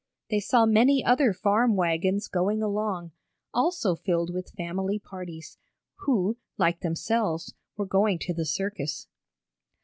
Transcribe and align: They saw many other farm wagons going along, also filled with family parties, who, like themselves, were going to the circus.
They 0.31 0.39
saw 0.39 0.65
many 0.65 1.05
other 1.05 1.31
farm 1.31 1.75
wagons 1.75 2.27
going 2.27 2.63
along, 2.63 3.11
also 3.53 3.93
filled 3.93 4.33
with 4.33 4.49
family 4.57 4.97
parties, 4.97 5.59
who, 6.07 6.37
like 6.57 6.79
themselves, 6.79 7.53
were 7.77 7.85
going 7.85 8.17
to 8.21 8.33
the 8.33 8.47
circus. 8.47 9.05